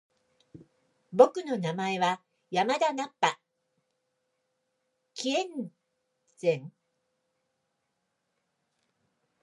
[1.13, 2.19] 僕の名前は
[2.49, 3.39] 山田ナッパ！
[5.13, 5.71] 気円
[6.39, 6.71] 斬！